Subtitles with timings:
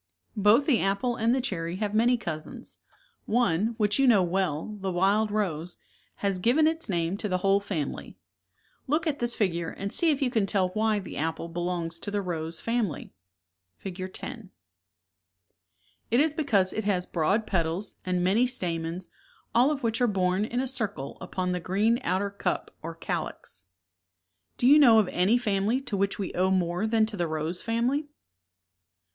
[0.35, 2.79] Both the apple and the cherry have many cous ins;
[3.27, 5.77] one, which you know well, the wild rose,
[6.15, 8.17] has given its name to the whole fam ily.
[8.87, 12.09] Look at this figure and see if you can tell why the apple belongs to
[12.09, 13.13] the rose family
[13.77, 13.99] (Fig.
[13.99, 14.49] lo).
[16.09, 19.07] It is because it has broad pet als, and many stamens,
[19.53, 23.65] all of which are borne in a circle upon the green outer cup or calyx.
[23.67, 27.27] '°^"'''^'"■^' Do you know of any family to which we owe more than to the
[27.27, 28.07] rose family?